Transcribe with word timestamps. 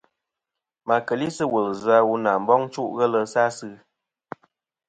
Ma 0.87 0.95
keli 1.07 1.27
sɨ 1.35 1.43
wul 1.51 1.67
vzɨ 1.73 1.91
aleʼ 1.93 1.99
a 2.03 2.07
wu 2.07 2.15
na 2.23 2.31
boŋ 2.47 2.61
chuʼ 2.73 2.91
ghelɨ 2.97 3.19
sa 3.31 3.41
asɨ. 3.49 3.67